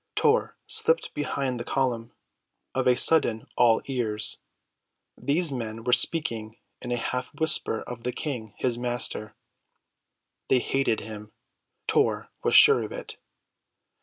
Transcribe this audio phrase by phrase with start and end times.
[0.15, 2.11] Tor slipped behind the column,
[2.73, 4.39] of a sudden all ears.
[5.15, 9.35] These men were speaking in a half whisper of the King, his Master.
[10.49, 11.33] They hated him;
[11.85, 13.17] Tor was sure of it.